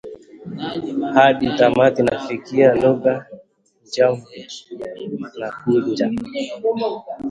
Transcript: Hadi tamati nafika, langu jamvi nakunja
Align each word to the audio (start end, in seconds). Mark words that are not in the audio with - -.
Hadi 1.15 1.45
tamati 1.57 2.01
nafika, 2.07 2.67
langu 2.79 3.15
jamvi 3.93 4.39
nakunja 5.39 6.07